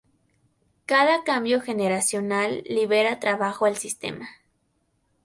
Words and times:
Cada 0.87 1.23
cambio 1.23 1.61
generacional 1.61 2.63
libera 2.65 3.19
trabajo 3.19 3.67
al 3.67 3.75
sistema. 3.77 4.27